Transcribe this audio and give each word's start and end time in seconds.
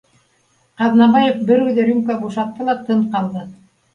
Ҡаҙнабаев 0.81 1.43
бер 1.51 1.61
үҙе 1.65 1.85
рюмка 1.89 2.17
бушатты 2.23 2.67
ла 2.71 2.77
тын 2.87 3.03
ҡалды 3.17 3.45